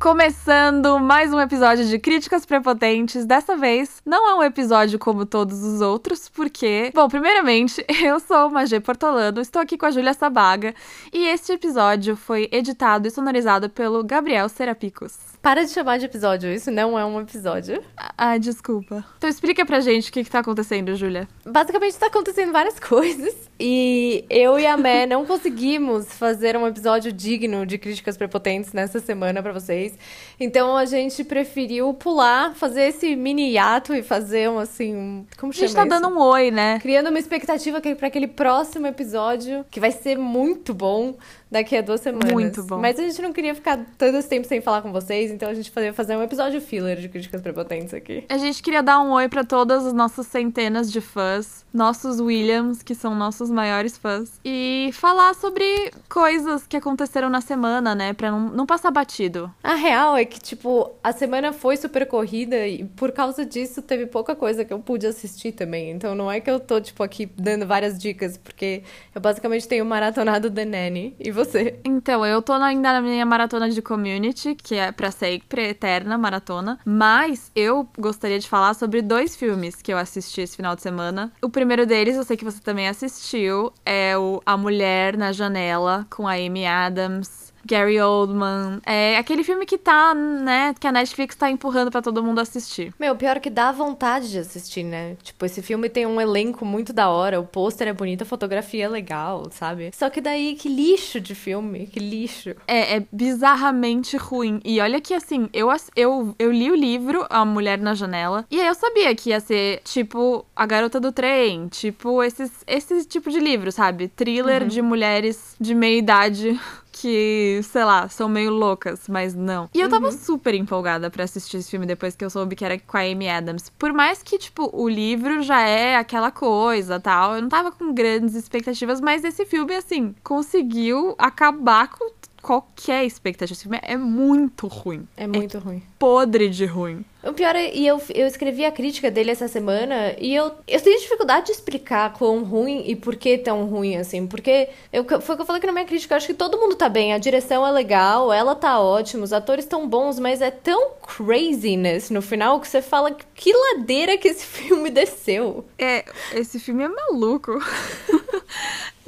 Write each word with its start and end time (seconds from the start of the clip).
Começando 0.00 0.98
mais 0.98 1.30
um 1.30 1.38
episódio 1.38 1.84
de 1.84 1.98
Críticas 1.98 2.46
Prepotentes. 2.46 3.26
Dessa 3.26 3.54
vez, 3.54 4.00
não 4.02 4.30
é 4.30 4.34
um 4.34 4.42
episódio 4.42 4.98
como 4.98 5.26
todos 5.26 5.62
os 5.62 5.82
outros, 5.82 6.26
porque, 6.26 6.90
bom, 6.94 7.06
primeiramente, 7.06 7.84
eu 8.02 8.18
sou 8.18 8.48
o 8.48 8.50
Magê 8.50 8.80
Portolano, 8.80 9.42
estou 9.42 9.60
aqui 9.60 9.76
com 9.76 9.84
a 9.84 9.90
Júlia 9.90 10.14
Sabaga, 10.14 10.74
e 11.12 11.26
este 11.26 11.52
episódio 11.52 12.16
foi 12.16 12.48
editado 12.50 13.06
e 13.06 13.10
sonorizado 13.10 13.68
pelo 13.68 14.02
Gabriel 14.02 14.48
Serapicos. 14.48 15.18
Para 15.42 15.64
de 15.64 15.70
chamar 15.70 15.98
de 15.98 16.04
episódio, 16.04 16.50
isso 16.50 16.70
não 16.70 16.98
é 16.98 17.04
um 17.04 17.18
episódio. 17.20 17.82
Ah, 18.16 18.36
desculpa. 18.36 19.04
Então 19.16 19.28
explica 19.28 19.64
pra 19.64 19.80
gente 19.80 20.10
o 20.10 20.12
que, 20.12 20.24
que 20.24 20.30
tá 20.30 20.40
acontecendo, 20.40 20.94
Júlia. 20.94 21.26
Basicamente 21.46 21.98
tá 21.98 22.06
acontecendo 22.06 22.52
várias 22.52 22.78
coisas. 22.80 23.34
E 23.58 24.24
eu 24.28 24.58
e 24.58 24.66
a 24.66 24.76
Mé 24.76 25.06
não 25.06 25.24
conseguimos 25.24 26.12
fazer 26.12 26.56
um 26.56 26.66
episódio 26.66 27.10
digno 27.10 27.64
de 27.64 27.78
críticas 27.78 28.18
prepotentes 28.18 28.72
nessa 28.74 29.00
semana 29.00 29.42
para 29.42 29.52
vocês. 29.52 29.89
Então 30.38 30.76
a 30.76 30.86
gente 30.86 31.22
preferiu 31.22 31.92
pular, 31.92 32.54
fazer 32.54 32.84
esse 32.84 33.14
mini 33.14 33.52
hiato 33.52 33.94
e 33.94 34.02
fazer 34.02 34.48
um 34.48 34.58
assim. 34.58 35.26
Como 35.38 35.52
chama 35.52 35.64
A 35.64 35.68
gente 35.68 35.76
tá 35.76 35.82
isso? 35.82 35.90
dando 35.90 36.08
um 36.08 36.18
oi, 36.18 36.50
né? 36.50 36.78
Criando 36.80 37.08
uma 37.08 37.18
expectativa 37.18 37.80
para 37.80 38.08
aquele 38.08 38.26
próximo 38.26 38.86
episódio, 38.86 39.64
que 39.70 39.78
vai 39.78 39.90
ser 39.90 40.16
muito 40.16 40.72
bom 40.72 41.14
daqui 41.50 41.76
a 41.76 41.82
duas 41.82 42.00
semanas. 42.00 42.32
Muito 42.32 42.62
bom. 42.62 42.78
Mas 42.78 42.98
a 42.98 43.02
gente 43.02 43.20
não 43.20 43.32
queria 43.32 43.54
ficar 43.54 43.78
tanto 43.98 44.16
esse 44.16 44.28
tempo 44.28 44.46
sem 44.46 44.60
falar 44.60 44.82
com 44.82 44.92
vocês, 44.92 45.30
então 45.30 45.48
a 45.48 45.54
gente 45.54 45.70
fazer 45.70 45.92
fazer 45.92 46.16
um 46.16 46.22
episódio 46.22 46.60
filler 46.60 46.98
de 46.98 47.08
críticas 47.08 47.40
prepotentes 47.40 47.92
aqui. 47.92 48.24
A 48.28 48.38
gente 48.38 48.62
queria 48.62 48.82
dar 48.82 49.00
um 49.00 49.10
oi 49.12 49.28
pra 49.28 49.44
todas 49.44 49.86
as 49.86 49.92
nossas 49.92 50.26
centenas 50.26 50.90
de 50.90 51.00
fãs, 51.00 51.64
nossos 51.72 52.20
Williams, 52.20 52.82
que 52.82 52.94
são 52.94 53.14
nossos 53.14 53.50
maiores 53.50 53.98
fãs, 53.98 54.40
e 54.44 54.90
falar 54.92 55.34
sobre 55.34 55.90
coisas 56.08 56.66
que 56.66 56.76
aconteceram 56.76 57.28
na 57.28 57.40
semana, 57.40 57.94
né? 57.94 58.12
Pra 58.12 58.30
não, 58.30 58.48
não 58.48 58.66
passar 58.66 58.90
batido. 58.90 59.52
A 59.62 59.74
real 59.74 60.16
é 60.16 60.24
que, 60.24 60.40
tipo, 60.40 60.90
a 61.02 61.12
semana 61.12 61.52
foi 61.52 61.76
super 61.76 62.06
corrida 62.06 62.66
e 62.66 62.84
por 62.84 63.12
causa 63.12 63.44
disso 63.44 63.82
teve 63.82 64.06
pouca 64.06 64.34
coisa 64.34 64.64
que 64.64 64.72
eu 64.72 64.78
pude 64.78 65.06
assistir 65.06 65.52
também. 65.52 65.90
Então 65.90 66.14
não 66.14 66.30
é 66.30 66.40
que 66.40 66.50
eu 66.50 66.60
tô, 66.60 66.80
tipo, 66.80 67.02
aqui 67.02 67.26
dando 67.36 67.66
várias 67.66 67.98
dicas, 67.98 68.36
porque 68.36 68.82
eu 69.14 69.20
basicamente 69.20 69.66
tenho 69.66 69.84
maratonado 69.84 70.50
The 70.50 70.64
Nanny. 70.64 71.14
E 71.18 71.30
você? 71.44 71.78
Então, 71.84 72.24
eu 72.24 72.42
tô 72.42 72.52
ainda 72.52 72.92
na 72.92 73.00
minha 73.00 73.24
maratona 73.26 73.70
de 73.70 73.80
community, 73.82 74.54
que 74.54 74.74
é 74.74 74.92
pra 74.92 75.10
sempre, 75.10 75.68
eterna 75.68 76.16
maratona. 76.18 76.78
Mas 76.84 77.50
eu 77.54 77.88
gostaria 77.98 78.38
de 78.38 78.48
falar 78.48 78.74
sobre 78.74 79.02
dois 79.02 79.36
filmes 79.36 79.76
que 79.76 79.92
eu 79.92 79.98
assisti 79.98 80.42
esse 80.42 80.56
final 80.56 80.76
de 80.76 80.82
semana. 80.82 81.32
O 81.42 81.48
primeiro 81.48 81.86
deles, 81.86 82.16
eu 82.16 82.24
sei 82.24 82.36
que 82.36 82.44
você 82.44 82.60
também 82.60 82.88
assistiu, 82.88 83.72
é 83.84 84.16
o 84.16 84.40
A 84.44 84.56
Mulher 84.56 85.16
na 85.16 85.32
Janela, 85.32 86.06
com 86.10 86.26
a 86.28 86.32
Amy 86.32 86.66
Adams. 86.66 87.49
Gary 87.70 88.00
Oldman. 88.00 88.80
É 88.84 89.16
aquele 89.16 89.44
filme 89.44 89.64
que 89.64 89.78
tá, 89.78 90.12
né, 90.12 90.74
que 90.78 90.86
a 90.88 90.92
Netflix 90.92 91.36
tá 91.36 91.48
empurrando 91.48 91.90
pra 91.90 92.02
todo 92.02 92.22
mundo 92.22 92.40
assistir. 92.40 92.92
Meu, 92.98 93.14
pior 93.14 93.38
que 93.38 93.48
dá 93.48 93.70
vontade 93.70 94.28
de 94.28 94.38
assistir, 94.38 94.82
né? 94.82 95.16
Tipo, 95.22 95.46
esse 95.46 95.62
filme 95.62 95.88
tem 95.88 96.04
um 96.04 96.20
elenco 96.20 96.64
muito 96.64 96.92
da 96.92 97.08
hora, 97.08 97.38
o 97.38 97.46
pôster 97.46 97.86
é 97.86 97.92
bonito, 97.92 98.22
a 98.22 98.26
fotografia 98.26 98.86
é 98.86 98.88
legal, 98.88 99.48
sabe? 99.52 99.90
Só 99.94 100.10
que 100.10 100.20
daí, 100.20 100.56
que 100.56 100.68
lixo 100.68 101.20
de 101.20 101.34
filme, 101.34 101.86
que 101.86 102.00
lixo. 102.00 102.56
É, 102.66 102.96
é 102.96 103.06
bizarramente 103.12 104.16
ruim. 104.16 104.60
E 104.64 104.80
olha 104.80 105.00
que 105.00 105.14
assim, 105.14 105.48
eu, 105.52 105.68
eu, 105.94 106.34
eu 106.38 106.50
li 106.50 106.72
o 106.72 106.74
livro 106.74 107.24
A 107.30 107.44
Mulher 107.44 107.78
na 107.78 107.94
Janela, 107.94 108.44
e 108.50 108.60
aí 108.60 108.66
eu 108.66 108.74
sabia 108.74 109.14
que 109.14 109.30
ia 109.30 109.38
ser 109.38 109.80
tipo 109.84 110.44
A 110.56 110.66
Garota 110.66 110.98
do 110.98 111.12
Trem, 111.12 111.68
tipo 111.68 112.20
esses, 112.22 112.50
esse 112.66 113.04
tipo 113.04 113.30
de 113.30 113.38
livro, 113.38 113.70
sabe? 113.70 114.08
Thriller 114.08 114.66
de 114.66 114.82
mulheres 114.82 115.54
de 115.60 115.74
meia 115.74 115.98
idade. 115.98 116.58
Que, 117.00 117.60
sei 117.62 117.82
lá, 117.82 118.08
são 118.08 118.28
meio 118.28 118.50
loucas, 118.50 119.08
mas 119.08 119.34
não. 119.34 119.70
E 119.72 119.80
eu 119.80 119.88
tava 119.88 120.12
super 120.12 120.54
empolgada 120.54 121.10
pra 121.10 121.24
assistir 121.24 121.56
esse 121.56 121.70
filme 121.70 121.86
depois 121.86 122.14
que 122.14 122.22
eu 122.22 122.28
soube 122.28 122.54
que 122.54 122.64
era 122.64 122.78
com 122.78 122.96
a 122.96 123.00
Amy 123.00 123.26
Adams. 123.26 123.70
Por 123.78 123.90
mais 123.92 124.22
que, 124.22 124.36
tipo, 124.36 124.68
o 124.72 124.86
livro 124.86 125.42
já 125.42 125.62
é 125.62 125.96
aquela 125.96 126.30
coisa 126.30 127.00
tal, 127.00 127.36
eu 127.36 127.42
não 127.42 127.48
tava 127.48 127.72
com 127.72 127.94
grandes 127.94 128.34
expectativas, 128.34 129.00
mas 129.00 129.24
esse 129.24 129.46
filme, 129.46 129.74
assim, 129.74 130.14
conseguiu 130.22 131.14
acabar 131.16 131.88
com 131.88 132.10
qualquer 132.40 133.04
expectativa. 133.04 133.52
Esse 133.54 133.62
filme 133.62 133.78
é 133.82 133.96
muito 133.96 134.66
ruim. 134.66 135.06
É 135.16 135.26
muito 135.26 135.58
ruim. 135.58 135.82
Podre 135.98 136.48
de 136.48 136.64
ruim. 136.64 137.04
O 137.22 137.34
pior 137.34 137.54
é, 137.54 137.74
e 137.74 137.86
eu, 137.86 138.00
eu 138.14 138.26
escrevi 138.26 138.64
a 138.64 138.72
crítica 138.72 139.10
dele 139.10 139.30
essa 139.30 139.46
semana 139.46 140.14
e 140.18 140.34
eu, 140.34 140.52
eu 140.66 140.80
tenho 140.80 140.98
dificuldade 140.98 141.46
de 141.46 141.52
explicar 141.52 142.14
quão 142.14 142.42
ruim 142.42 142.84
e 142.86 142.96
por 142.96 143.14
que 143.14 143.36
tão 143.36 143.66
ruim, 143.66 143.96
assim. 143.96 144.26
Porque 144.26 144.70
eu, 144.90 145.04
foi 145.20 145.34
o 145.34 145.36
que 145.36 145.42
eu 145.42 145.46
falei 145.46 145.60
que 145.60 145.66
na 145.66 145.72
minha 145.72 145.84
crítica, 145.84 146.14
eu 146.14 146.16
acho 146.16 146.26
que 146.26 146.34
todo 146.34 146.58
mundo 146.58 146.76
tá 146.76 146.88
bem, 146.88 147.12
a 147.12 147.18
direção 147.18 147.66
é 147.66 147.70
legal, 147.70 148.32
ela 148.32 148.54
tá 148.54 148.80
ótima, 148.80 149.22
os 149.22 149.34
atores 149.34 149.66
tão 149.66 149.86
bons, 149.86 150.18
mas 150.18 150.40
é 150.40 150.50
tão 150.50 150.92
craziness 151.02 152.08
no 152.10 152.22
final 152.22 152.58
que 152.58 152.68
você 152.68 152.80
fala 152.80 153.14
que 153.34 153.52
ladeira 153.52 154.16
que 154.16 154.28
esse 154.28 154.44
filme 154.46 154.88
desceu. 154.88 155.66
É, 155.78 156.04
esse 156.32 156.58
filme 156.58 156.84
é 156.84 156.88
maluco. 156.88 157.52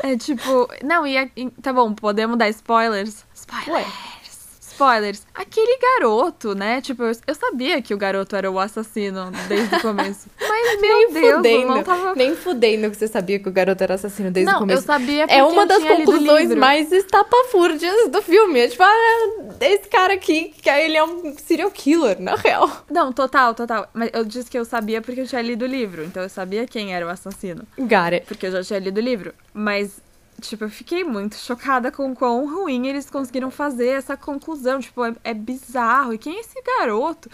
é 0.03 0.17
tipo. 0.17 0.69
Não, 0.85 1.07
e, 1.07 1.17
e- 1.37 1.51
tá 1.63 1.73
bom, 1.73 1.93
podemos 1.95 2.37
dar 2.39 2.49
spoilers? 2.51 3.25
Spoilers. 3.35 3.69
Ué. 3.69 4.12
Spoilers. 4.82 5.26
Aquele 5.34 5.78
garoto, 5.78 6.54
né? 6.54 6.81
Tipo, 6.81 7.04
eu, 7.04 7.34
sabia 7.34 7.81
que 7.81 7.94
o 7.94 7.97
garoto 7.97 8.34
era 8.34 8.50
o 8.50 8.59
assassino 8.59 9.31
desde 9.48 9.75
o 9.76 9.81
começo. 9.81 10.28
Mas, 10.41 10.81
meu 10.81 10.97
nem 10.97 11.12
Deus, 11.12 11.25
eu 11.25 11.37
fudendo, 11.37 11.66
não 11.66 11.82
tava. 11.82 12.15
nem 12.15 12.34
fudendo 12.34 12.91
que 12.91 12.97
você 12.97 13.09
sabia 13.09 13.38
que 13.38 13.48
o 13.48 13.53
garoto 13.53 13.82
era 13.82 13.94
assassino 13.94 14.31
desde 14.31 14.50
não, 14.50 14.59
o 14.59 14.60
começo. 14.60 14.82
eu 14.82 14.87
sabia 14.87 15.26
É 15.28 15.43
uma 15.43 15.66
das 15.66 15.82
conclusões 15.82 16.54
mais 16.54 16.91
estapafúrdias 16.93 18.09
do 18.10 18.20
filme. 18.22 18.60
É 18.60 18.69
tipo, 18.69 18.82
ah, 18.82 19.54
esse 19.60 19.88
cara 19.88 20.15
aqui, 20.15 20.53
que 20.60 20.69
ele 20.69 20.97
é 20.97 21.04
um 21.04 21.37
serial 21.38 21.70
killer, 21.70 22.20
na 22.20 22.34
real. 22.34 22.70
Não, 22.91 23.12
total, 23.12 23.54
total. 23.54 23.88
Mas 23.93 24.10
eu 24.12 24.25
disse 24.25 24.50
que 24.50 24.59
eu 24.59 24.64
sabia 24.64 25.00
porque 25.00 25.20
eu 25.20 25.26
tinha 25.26 25.43
lido 25.43 25.64
o 25.64 25.69
livro. 25.69 26.04
Então 26.04 26.22
eu 26.22 26.28
sabia 26.28 26.66
quem 26.66 26.94
era 26.94 27.06
o 27.06 27.09
assassino. 27.09 27.64
It. 27.78 28.26
Porque 28.26 28.47
eu 28.47 28.53
já 28.53 28.62
tinha 28.62 28.78
lido 28.78 28.99
o 28.99 29.00
livro. 29.00 29.32
Mas, 29.54 30.00
tipo, 30.41 30.65
eu 30.65 30.70
fiquei 30.70 31.04
muito 31.04 31.37
chocada 31.37 31.93
com 31.93 32.15
quão 32.15 32.53
ruim 32.53 32.87
eles 32.88 33.09
conseguiram 33.09 33.50
fazer 33.50 33.88
essa 33.88 34.16
conclusão. 34.16 34.81
Tipo, 34.81 35.04
é, 35.04 35.15
é 35.25 35.34
bizarro. 35.34 36.12
E 36.15 36.19
quem 36.19 36.37
é 36.37 36.41
esse 36.41 36.60
garoto? 36.78 37.31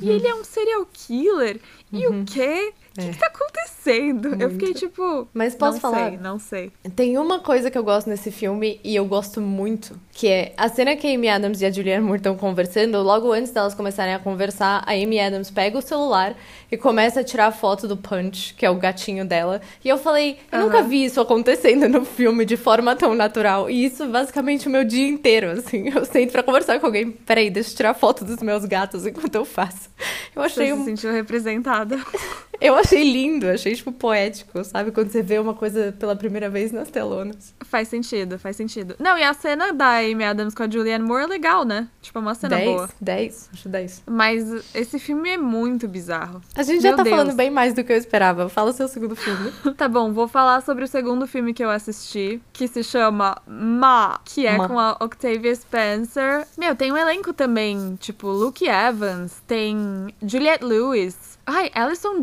E 0.00 0.08
ele 0.10 0.26
é 0.26 0.34
um 0.34 0.44
serial 0.44 0.86
killer? 0.92 1.60
E 1.92 2.06
o 2.06 2.24
quê? 2.24 2.72
O 2.98 3.00
que, 3.02 3.08
É. 3.08 3.12
que 3.12 3.18
tá 3.18 3.26
acontecendo? 3.26 4.36
Eu 4.42 4.50
fiquei 4.50 4.74
tipo. 4.74 5.28
Mas 5.32 5.54
posso 5.54 5.74
não 5.74 5.80
falar? 5.80 6.08
sei, 6.10 6.18
não 6.18 6.38
sei. 6.38 6.72
Tem 6.96 7.16
uma 7.16 7.38
coisa 7.38 7.70
que 7.70 7.78
eu 7.78 7.84
gosto 7.84 8.10
nesse 8.10 8.30
filme 8.30 8.80
e 8.84 8.94
eu 8.94 9.04
gosto 9.06 9.40
muito, 9.40 9.98
que 10.12 10.26
é 10.28 10.52
a 10.56 10.68
cena 10.68 10.94
que 10.96 11.06
a 11.06 11.14
Amy 11.14 11.28
Adams 11.28 11.60
e 11.62 11.66
a 11.66 11.70
Julianne 11.70 12.04
Moore 12.04 12.18
estão 12.18 12.36
conversando, 12.36 13.00
logo 13.02 13.32
antes 13.32 13.50
delas 13.52 13.74
começarem 13.74 14.12
a 14.14 14.18
conversar, 14.18 14.82
a 14.86 14.92
Amy 14.92 15.18
Adams 15.20 15.50
pega 15.50 15.78
o 15.78 15.82
celular 15.82 16.36
e 16.70 16.76
começa 16.76 17.20
a 17.20 17.24
tirar 17.24 17.50
foto 17.52 17.88
do 17.88 17.96
Punch, 17.96 18.52
que 18.54 18.66
é 18.66 18.70
o 18.70 18.74
gatinho 18.74 19.24
dela. 19.24 19.60
E 19.82 19.88
eu 19.88 19.96
falei, 19.96 20.38
eu 20.52 20.58
nunca 20.60 20.78
Aham. 20.80 20.88
vi 20.88 21.04
isso 21.04 21.20
acontecendo 21.20 21.88
no 21.88 22.04
filme 22.04 22.44
de 22.44 22.56
forma 22.58 22.94
tão 22.94 23.14
natural. 23.14 23.70
E 23.70 23.84
isso 23.86 24.06
basicamente 24.08 24.66
o 24.66 24.70
meu 24.70 24.84
dia 24.84 25.06
inteiro, 25.08 25.50
assim. 25.52 25.88
Eu 25.88 26.04
sento 26.04 26.32
pra 26.32 26.42
conversar 26.42 26.78
com 26.78 26.86
alguém, 26.86 27.10
peraí, 27.10 27.48
deixa 27.48 27.70
eu 27.72 27.76
tirar 27.76 27.94
foto 27.94 28.24
dos 28.24 28.42
meus 28.42 28.64
gatos 28.66 29.06
enquanto 29.06 29.34
eu 29.34 29.44
faço. 29.46 29.88
Eu 30.36 30.42
Você 30.42 30.60
achei 30.62 30.66
se 30.66 30.72
um 30.74 30.84
sentiu 30.84 31.12
representada. 31.12 31.98
eu 32.60 32.74
achei 32.74 33.02
lindo, 33.02 33.48
achei, 33.48 33.74
tipo, 33.74 33.92
poético, 33.92 34.62
sabe? 34.64 34.90
Quando 34.90 35.10
você 35.10 35.22
vê 35.22 35.38
uma 35.38 35.54
coisa 35.54 35.94
pela 35.98 36.16
primeira 36.16 36.48
vez 36.50 36.72
nas 36.72 36.90
telonas. 36.90 37.54
faz 37.64 37.88
sentido, 37.88 38.38
faz 38.38 38.56
sentido. 38.56 38.94
Não, 38.98 39.16
e 39.16 39.22
a 39.22 39.32
cena 39.34 39.72
da 39.72 39.98
Amy 39.98 40.24
Adams 40.24 40.54
com 40.54 40.62
a 40.62 40.70
Julianne 40.70 41.04
Moore 41.04 41.24
é 41.24 41.26
legal, 41.26 41.64
né? 41.64 41.88
Tipo, 42.02 42.18
é 42.18 42.22
uma 42.22 42.34
cena 42.34 42.56
10? 42.56 42.68
boa. 42.68 42.90
10? 43.00 43.50
Acho 43.52 43.68
10. 43.68 44.02
Mas 44.06 44.74
esse 44.74 44.98
filme 44.98 45.30
é 45.30 45.36
muito 45.38 45.86
bizarro. 45.86 46.40
A 46.54 46.62
gente 46.62 46.82
já 46.82 46.88
Meu 46.90 46.96
tá 46.96 47.02
Deus. 47.02 47.16
falando 47.16 47.36
bem 47.36 47.50
mais 47.50 47.74
do 47.74 47.84
que 47.84 47.92
eu 47.92 47.96
esperava. 47.96 48.48
Fala 48.48 48.70
o 48.70 48.72
seu 48.72 48.88
segundo 48.88 49.14
filme. 49.14 49.52
Tá 49.78 49.86
bom, 49.86 50.12
vou 50.12 50.26
falar 50.26 50.60
sobre 50.62 50.84
o 50.84 50.88
segundo 50.88 51.26
filme 51.26 51.54
que 51.54 51.62
eu 51.62 51.70
assisti, 51.70 52.40
que 52.52 52.66
se 52.66 52.82
chama 52.82 53.40
Ma, 53.46 54.18
que 54.24 54.44
é 54.46 54.56
Ma. 54.56 54.66
com 54.66 54.78
a 54.78 54.96
Octavia 55.00 55.54
Spencer. 55.54 56.46
Meu, 56.56 56.74
tem 56.74 56.90
um 56.90 56.96
elenco 56.96 57.32
também, 57.32 57.94
tipo 58.00 58.28
Luke 58.28 58.66
Evans, 58.66 59.40
tem 59.46 60.08
Juliette 60.22 60.64
Lewis. 60.64 61.38
Ai, 61.46 61.70
Alison 61.74 62.22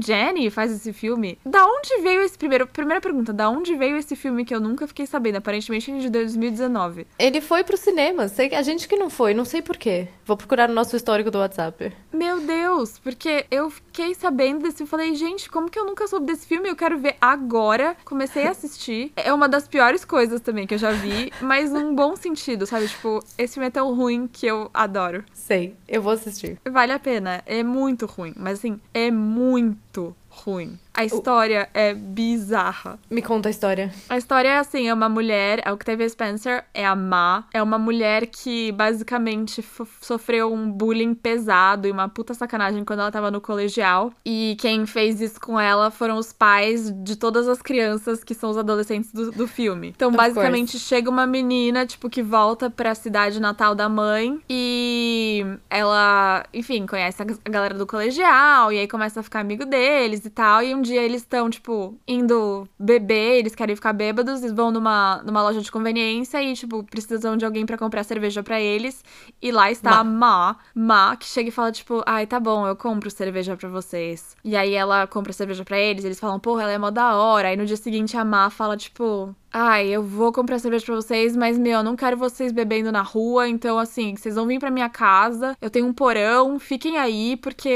Faz 0.49 0.71
esse 0.71 0.91
filme. 0.91 1.37
Da 1.45 1.65
onde 1.65 2.01
veio 2.01 2.21
esse 2.21 2.37
primeiro? 2.37 2.65
Primeira 2.65 2.99
pergunta, 2.99 3.31
da 3.31 3.49
onde 3.49 3.75
veio 3.75 3.97
esse 3.97 4.15
filme 4.15 4.43
que 4.43 4.55
eu 4.55 4.59
nunca 4.59 4.87
fiquei 4.87 5.05
sabendo? 5.05 5.37
Aparentemente 5.37 5.91
é 5.91 5.97
de 5.99 6.09
2019. 6.09 7.05
Ele 7.19 7.41
foi 7.41 7.63
pro 7.63 7.77
cinema. 7.77 8.27
Sei, 8.27 8.53
a 8.55 8.61
gente 8.61 8.87
que 8.87 8.95
não 8.95 9.09
foi, 9.09 9.33
não 9.33 9.45
sei 9.45 9.61
porquê. 9.61 10.07
Vou 10.25 10.35
procurar 10.35 10.67
no 10.67 10.73
nosso 10.73 10.95
histórico 10.95 11.29
do 11.29 11.37
WhatsApp. 11.37 11.93
Meu 12.11 12.41
Deus, 12.41 12.97
porque 12.97 13.45
eu 13.51 13.69
fiquei 13.69 14.15
sabendo 14.15 14.63
desse 14.63 14.77
filme. 14.77 14.89
Falei, 14.89 15.15
gente, 15.15 15.49
como 15.49 15.69
que 15.69 15.77
eu 15.77 15.85
nunca 15.85 16.07
soube 16.07 16.25
desse 16.25 16.47
filme? 16.47 16.69
Eu 16.69 16.75
quero 16.75 16.97
ver 16.97 17.15
agora. 17.21 17.95
Comecei 18.03 18.47
a 18.47 18.51
assistir. 18.51 19.11
É 19.15 19.31
uma 19.31 19.47
das 19.47 19.67
piores 19.67 20.03
coisas 20.03 20.41
também 20.41 20.65
que 20.65 20.73
eu 20.73 20.79
já 20.79 20.91
vi, 20.91 21.31
mas 21.41 21.71
num 21.71 21.93
bom 21.93 22.15
sentido, 22.15 22.65
sabe? 22.65 22.87
Tipo, 22.87 23.19
esse 23.37 23.53
filme 23.53 23.67
é 23.67 23.71
tão 23.71 23.93
ruim 23.93 24.27
que 24.27 24.47
eu 24.47 24.71
adoro. 24.73 25.23
Sei, 25.33 25.75
eu 25.87 26.01
vou 26.01 26.13
assistir. 26.13 26.57
Vale 26.67 26.91
a 26.91 26.99
pena. 26.99 27.43
É 27.45 27.61
muito 27.61 28.05
ruim, 28.05 28.33
mas 28.35 28.59
assim, 28.59 28.79
é 28.93 29.11
muito 29.11 30.14
ruim. 30.45 30.79
A 30.95 31.05
história 31.05 31.69
é 31.73 31.93
bizarra. 31.93 32.97
Me 33.09 33.21
conta 33.21 33.49
a 33.49 33.51
história. 33.51 33.93
A 34.09 34.17
história 34.17 34.49
é 34.49 34.57
assim, 34.57 34.87
é 34.87 34.93
uma 34.93 35.09
mulher, 35.09 35.61
a 35.65 35.73
Octavia 35.73 36.07
Spencer 36.07 36.63
é 36.73 36.85
a 36.85 36.95
má, 36.95 37.45
é 37.53 37.61
uma 37.61 37.77
mulher 37.77 38.27
que 38.27 38.71
basicamente 38.71 39.63
sofreu 40.01 40.53
um 40.53 40.71
bullying 40.71 41.13
pesado 41.13 41.87
e 41.87 41.91
uma 41.91 42.07
puta 42.07 42.33
sacanagem 42.33 42.83
quando 42.83 43.01
ela 43.01 43.11
tava 43.11 43.29
no 43.29 43.41
colegial. 43.41 44.13
E 44.25 44.55
quem 44.59 44.85
fez 44.85 45.21
isso 45.21 45.39
com 45.39 45.59
ela 45.59 45.91
foram 45.91 46.17
os 46.17 46.31
pais 46.31 46.91
de 47.03 47.15
todas 47.15 47.47
as 47.47 47.61
crianças 47.61 48.23
que 48.23 48.33
são 48.33 48.49
os 48.49 48.57
adolescentes 48.57 49.11
do, 49.11 49.31
do 49.31 49.47
filme. 49.47 49.93
Então, 49.95 50.09
Of 50.09 50.17
basicamente, 50.17 50.79
chega 50.79 51.09
uma 51.09 51.27
menina, 51.27 51.85
tipo, 51.85 52.09
que 52.09 52.23
volta 52.23 52.69
pra 52.69 52.95
cidade 52.95 53.39
natal 53.39 53.75
da 53.75 53.89
mãe 53.89 54.39
e 54.49 55.45
ela, 55.69 56.45
enfim, 56.53 56.85
conhece 56.85 57.21
a 57.21 57.25
a 57.43 57.49
galera 57.49 57.73
do 57.73 57.85
colegial 57.85 58.71
e 58.71 58.79
aí 58.79 58.87
começa 58.87 59.19
a 59.19 59.23
ficar 59.23 59.39
amigo 59.39 59.65
deles 59.65 60.25
e 60.25 60.29
tal. 60.29 60.63
E 60.63 60.73
um 60.73 60.81
dia 60.85 61.01
eles 61.03 61.21
estão, 61.21 61.49
tipo, 61.49 61.97
indo 62.07 62.67
beber, 62.79 63.39
eles 63.39 63.55
querem 63.55 63.75
ficar 63.75 63.91
bêbados, 63.91 64.41
eles 64.41 64.55
vão 64.55 64.71
numa, 64.71 65.21
numa 65.25 65.41
loja 65.41 65.61
de 65.61 65.71
conveniência 65.71 66.41
e, 66.41 66.53
tipo, 66.53 66.83
precisam 66.83 67.35
de 67.35 67.43
alguém 67.43 67.65
pra 67.65 67.77
comprar 67.77 68.03
cerveja 68.03 68.41
pra 68.41 68.61
eles. 68.61 69.03
E 69.41 69.51
lá 69.51 69.69
está 69.69 69.99
a 69.99 70.03
Ma, 70.03 70.55
Ma, 70.73 71.15
que 71.15 71.25
chega 71.25 71.49
e 71.49 71.51
fala, 71.51 71.71
tipo, 71.71 72.03
ai, 72.05 72.25
tá 72.25 72.39
bom, 72.39 72.65
eu 72.67 72.75
compro 72.75 73.09
cerveja 73.11 73.57
pra 73.57 73.67
vocês. 73.67 74.37
E 74.43 74.55
aí 74.55 74.73
ela 74.73 75.07
compra 75.07 75.33
cerveja 75.33 75.65
pra 75.65 75.77
eles, 75.79 76.05
eles 76.05 76.19
falam, 76.19 76.39
porra, 76.39 76.63
ela 76.63 76.71
é 76.71 76.77
mó 76.77 76.91
da 76.91 77.15
hora. 77.15 77.49
Aí 77.49 77.57
no 77.57 77.65
dia 77.65 77.77
seguinte 77.77 78.15
a 78.15 78.23
Ma 78.23 78.49
fala, 78.49 78.77
tipo, 78.77 79.35
Ai, 79.57 79.87
eu 79.87 80.03
vou 80.03 80.33
comprar 80.33 80.59
cerveja 80.59 80.85
pra 80.85 80.95
vocês, 80.95 81.33
mas, 81.33 81.57
meu, 81.57 81.77
eu 81.77 81.83
não 81.83 81.95
quero 81.95 82.17
vocês 82.17 82.51
bebendo 82.51 82.91
na 82.91 83.01
rua. 83.01 83.47
Então, 83.47 83.79
assim, 83.79 84.13
vocês 84.13 84.35
vão 84.35 84.45
vir 84.45 84.59
pra 84.59 84.69
minha 84.69 84.89
casa. 84.89 85.55
Eu 85.61 85.69
tenho 85.69 85.85
um 85.85 85.93
porão, 85.93 86.59
fiquem 86.59 86.97
aí, 86.97 87.37
porque 87.37 87.69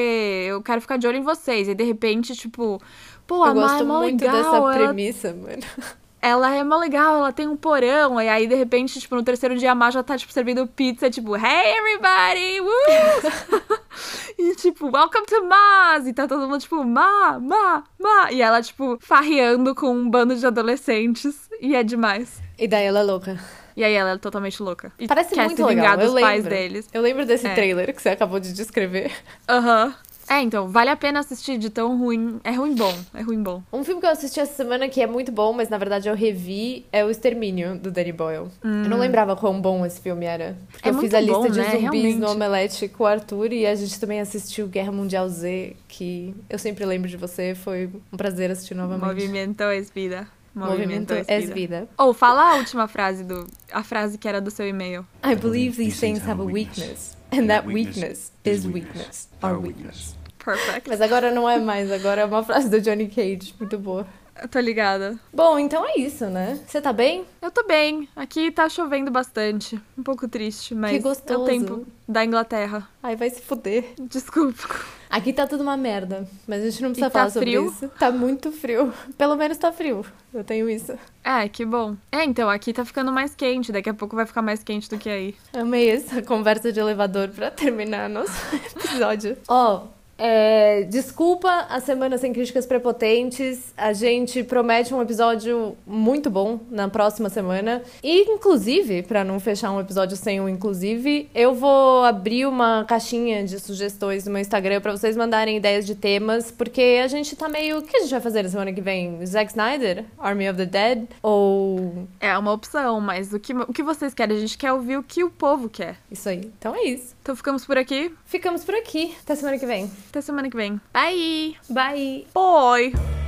eu 0.50 0.62
quero 0.62 0.82
ficar 0.82 0.98
de 0.98 1.08
olho 1.08 1.20
em 1.20 1.24
vocês. 1.24 1.70
E 1.70 1.74
de 1.74 1.84
repente, 1.86 2.36
tipo, 2.36 2.82
pô, 3.26 3.46
a 3.46 3.50
Eu 3.50 3.56
Ma 3.56 3.62
gosto 3.62 3.80
é 3.80 3.84
mó 3.86 4.00
muito 4.02 4.22
legal. 4.22 4.36
dessa 4.36 4.56
ela, 4.58 4.74
premissa, 4.74 5.34
mano. 5.34 5.64
ela 6.22 6.54
é 6.56 6.64
mó 6.64 6.78
legal, 6.78 7.16
ela 7.18 7.32
tem 7.32 7.48
um 7.48 7.56
porão. 7.58 8.22
E 8.22 8.28
aí, 8.28 8.48
de 8.48 8.56
repente, 8.56 9.00
tipo, 9.00 9.16
no 9.16 9.24
terceiro 9.24 9.58
dia 9.58 9.72
a 9.72 9.76
Ma 9.76 9.90
já 9.92 10.02
tá, 10.04 10.18
tipo, 10.18 10.32
servindo 10.34 10.66
pizza, 10.68 11.10
tipo, 11.10 11.36
hey 11.36 11.78
everybody! 11.78 12.62
Woo! 12.62 13.80
E 14.38 14.56
tipo, 14.56 14.90
welcome 14.90 15.26
to 15.26 15.44
Maz! 15.44 16.08
E 16.08 16.14
tá 16.14 16.26
todo 16.26 16.48
mundo 16.48 16.60
tipo, 16.62 16.82
Ma, 16.86 17.38
Ma, 17.40 17.84
Ma! 18.00 18.32
E 18.32 18.42
ela, 18.42 18.62
tipo, 18.62 18.98
farreando 19.02 19.76
com 19.76 19.90
um 19.92 20.10
bando 20.10 20.34
de 20.36 20.46
adolescentes. 20.46 21.50
E 21.60 21.76
é 21.76 21.84
demais. 21.84 22.42
E 22.58 22.66
daí 22.68 22.86
ela 22.86 23.00
é 23.00 23.04
louca. 23.04 23.38
E 23.76 23.84
aí 23.84 23.94
ela 23.94 24.12
é 24.12 24.18
totalmente 24.18 24.62
louca. 24.64 24.94
E 24.98 25.08
Parece 25.08 25.36
quer 25.36 25.46
muito 25.46 25.58
se 25.62 25.68
vingar 25.68 25.98
legal, 25.98 26.00
eu 26.08 26.12
dos 26.14 26.22
pais 26.22 26.44
lembro. 26.46 26.50
deles. 26.58 26.88
Eu 26.94 27.02
lembro 27.02 27.26
desse 27.26 27.48
É. 27.48 27.54
trailer 27.54 27.94
que 27.94 28.02
você 28.02 28.10
acabou 28.10 28.40
de 28.40 28.54
descrever. 28.54 29.12
Aham. 29.48 29.94
É, 30.30 30.42
então, 30.42 30.68
vale 30.68 30.92
a 30.92 30.96
pena 30.96 31.20
assistir 31.20 31.58
de 31.58 31.70
tão 31.72 31.98
ruim. 31.98 32.40
É 32.44 32.52
ruim 32.52 32.76
bom. 32.76 32.94
É 33.16 33.22
ruim 33.22 33.42
bom. 33.42 33.64
Um 33.74 33.84
filme 33.84 34.00
que 34.00 34.06
eu 34.06 34.12
assisti 34.12 34.40
essa 34.40 34.54
semana 34.54 34.88
que 34.88 35.02
é 35.02 35.08
muito 35.08 35.32
bom, 35.32 35.52
mas 35.54 35.70
na 35.70 35.78
verdade 35.78 36.08
eu 36.08 36.14
revi, 36.16 36.86
é 36.92 37.04
O 37.04 37.10
Extermínio, 37.10 37.78
do 37.80 37.90
Danny 37.90 38.12
Boyle. 38.12 38.48
Eu 38.64 38.70
não 38.90 39.00
lembrava 39.00 39.36
quão 39.36 39.60
bom 39.60 39.84
esse 39.86 40.00
filme 40.00 40.26
era. 40.26 40.56
Porque 40.72 40.88
É 40.88 40.92
eu 40.92 41.00
fiz 41.00 41.14
a 41.16 41.20
lista 41.20 41.40
bom, 41.40 41.50
de 41.50 41.58
né? 41.58 41.64
zumbis 41.72 41.82
Realmente. 41.82 42.16
no 42.20 42.30
Omelete 42.30 42.88
com 42.88 43.04
o 43.04 43.08
Arthur 43.08 43.52
e 43.54 43.66
a 43.66 43.74
gente 43.74 44.00
também 44.00 44.20
assistiu 44.22 44.68
Guerra 44.68 44.92
Mundial 44.92 45.28
Z, 45.28 45.76
que 45.88 46.36
eu 46.48 46.60
sempre 46.60 46.86
lembro 46.86 47.10
de 47.10 47.18
você, 47.18 47.56
foi 47.56 47.90
um 48.14 48.18
prazer 48.18 48.52
assistir 48.52 48.76
novamente. 48.76 49.06
Movimento 49.08 49.64
es 49.64 49.90
vida. 49.90 50.28
Movimento 50.54 51.14
es 51.14 51.28
é 51.28 51.40
vida. 51.40 51.54
vida. 51.54 51.90
Ou 51.98 52.14
fala 52.14 52.54
a 52.54 52.56
última 52.58 52.88
frase 52.88 53.24
do. 53.24 53.48
A 53.72 53.82
frase 53.84 54.18
que 54.18 54.28
era 54.28 54.40
do 54.42 54.52
seu 54.52 54.68
e-mail. 54.68 55.06
I 55.24 55.36
believe 55.36 55.78
these 55.78 56.00
things 56.00 56.20
have 56.28 56.42
a 56.42 56.46
weakness, 56.46 57.16
and 57.32 57.48
that 57.48 57.66
weakness 57.68 58.32
is 58.44 58.66
weakness, 58.66 59.30
our 59.42 59.58
weakness. 59.60 60.19
Perfect. 60.44 60.90
Mas 60.90 61.02
agora 61.02 61.32
não 61.32 61.50
é 61.50 61.60
mais, 61.60 61.92
agora 61.92 62.22
é 62.22 62.26
uma 62.26 62.44
frase 62.44 62.70
do 62.70 62.80
Johnny 62.82 63.08
Cage, 63.08 63.54
muito 63.60 63.78
boa. 63.78 64.06
Eu 64.42 64.48
tô 64.48 64.58
ligada. 64.58 65.20
Bom, 65.34 65.60
então 65.60 65.86
é 65.86 66.00
isso, 66.00 66.26
né? 66.28 66.58
Você 66.66 66.80
tá 66.80 66.94
bem? 66.94 67.26
Eu 67.42 67.52
tô 67.52 67.62
bem. 67.68 68.08
Aqui 68.16 68.50
tá 68.50 68.70
chovendo 68.70 69.12
bastante. 69.12 69.78
Um 69.98 70.02
pouco 70.04 70.30
triste, 70.30 70.74
mas 70.74 70.96
é 70.96 71.00
gostoso. 71.00 71.42
o 71.42 71.46
tempo 71.46 71.86
da 72.08 72.24
Inglaterra. 72.24 72.88
Ai, 73.04 73.18
vai 73.18 73.30
se 73.30 73.42
fuder. 73.42 73.84
Desculpa. 74.00 74.64
Aqui 75.10 75.34
tá 75.34 75.46
tudo 75.46 75.62
uma 75.64 75.76
merda, 75.76 76.26
mas 76.48 76.62
a 76.64 76.70
gente 76.70 76.82
não 76.84 76.90
precisa 76.92 77.08
E 77.08 77.10
tá 77.10 77.20
falar 77.20 77.32
sobre 77.32 77.50
frio? 77.50 77.66
isso. 77.68 77.90
Tá 78.00 78.12
muito 78.12 78.50
frio. 78.50 78.94
Pelo 79.18 79.36
menos 79.36 79.58
tá 79.58 79.74
frio. 79.74 80.06
Eu 80.34 80.44
tenho 80.46 80.70
isso. 80.70 80.98
É, 81.22 81.50
que 81.50 81.66
bom. 81.66 81.98
É, 82.10 82.24
então, 82.24 82.50
aqui 82.50 82.72
tá 82.72 82.86
ficando 82.86 83.12
mais 83.12 83.36
quente. 83.36 83.74
Daqui 83.74 83.90
a 83.90 83.94
pouco 83.94 84.16
vai 84.16 84.26
ficar 84.26 84.42
mais 84.42 84.64
quente 84.64 84.90
do 84.90 84.98
que 84.98 85.10
aí. 85.10 85.36
Amei 85.52 85.90
essa 85.90 86.22
conversa 86.22 86.72
de 86.72 86.80
elevador 86.80 87.28
pra 87.28 87.52
terminar 87.52 88.08
nosso 88.08 88.32
episódio. 88.56 89.36
Ó, 89.50 89.88
é, 90.20 90.84
desculpa 90.84 91.50
a 91.70 91.80
semana 91.80 92.18
sem 92.18 92.34
críticas 92.34 92.66
prepotentes. 92.66 93.74
A 93.78 93.94
gente 93.94 94.44
promete 94.44 94.94
um 94.94 95.02
episódio 95.02 95.78
muito 95.88 96.30
bom 96.30 96.60
na 96.70 96.90
próxima 96.90 97.30
semana. 97.30 97.82
E, 98.04 98.24
inclusive, 98.24 99.02
pra 99.04 99.24
não 99.24 99.40
fechar 99.40 99.72
um 99.72 99.80
episódio 99.80 100.18
sem 100.18 100.42
um 100.42 100.50
inclusive, 100.50 101.30
eu 101.34 101.56
vou 101.56 102.04
abrir 102.04 102.46
uma 102.46 102.84
caixinha 102.84 103.46
de 103.46 103.60
sugestões 103.60 104.26
no 104.26 104.32
meu 104.32 104.42
Instagram 104.42 104.82
pra 104.82 104.92
vocês 104.92 105.16
mandarem 105.16 105.56
ideias 105.56 105.86
de 105.86 105.96
temas, 105.96 106.52
porque 106.52 107.00
a 107.02 107.08
gente 107.08 107.36
tá 107.36 107.48
meio. 107.48 107.80
O 107.80 107.82
que 107.82 107.96
a 107.96 108.02
gente 108.02 108.12
vai 108.12 108.22
fazer 108.22 108.44
na 108.44 108.50
semana 108.50 108.74
que 108.74 108.82
vem? 108.82 109.26
Zack 109.26 109.52
Snyder? 109.52 110.04
Army 110.18 110.50
of 110.50 110.58
the 110.58 110.66
Dead? 110.66 111.08
Ou. 111.24 112.08
É 112.20 112.38
uma 112.38 112.52
opção, 112.52 113.00
mas 113.00 113.32
o 113.32 113.40
que, 113.40 113.54
o 113.54 113.72
que 113.72 113.82
vocês 113.82 114.14
querem? 114.14 114.36
A 114.36 114.40
gente 114.40 114.58
quer 114.58 114.74
ouvir 114.74 114.98
o 114.98 115.04
que 115.04 115.24
o 115.24 115.30
povo 115.30 115.70
quer. 115.70 115.96
Isso 116.12 116.28
aí. 116.28 116.52
Então 116.60 116.76
é 116.76 116.84
isso. 116.84 117.16
Então 117.22 117.36
ficamos 117.36 117.66
por 117.66 117.78
aqui. 117.78 118.14
Ficamos 118.26 118.66
por 118.66 118.76
aqui. 118.76 119.16
Até 119.24 119.36
semana 119.36 119.58
que 119.58 119.66
vem. 119.66 119.90
Até 120.10 120.22
semana 120.22 120.50
que 120.50 120.58
vem. 120.58 120.82
Bye! 120.92 121.56
Bye! 121.70 122.26
Bye! 122.34 123.19